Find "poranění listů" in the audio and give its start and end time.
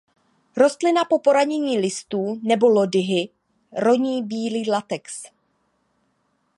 1.19-2.39